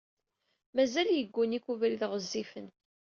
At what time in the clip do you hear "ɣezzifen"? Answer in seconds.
2.11-2.67